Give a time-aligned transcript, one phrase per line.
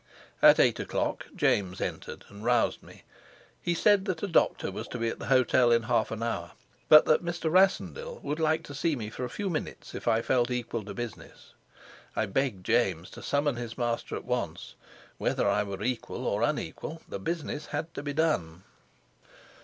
[0.41, 3.03] At eight o'clock James entered and roused me.
[3.61, 6.53] He said that a doctor was to be at the hotel in half an hour,
[6.89, 7.51] but that Mr.
[7.51, 10.95] Rassendyll would like to see me for a few minutes if I felt equal to
[10.95, 11.53] business.
[12.15, 14.73] I begged James to summon his master at once.
[15.19, 18.63] Whether I were equal or unequal, the business had to be done.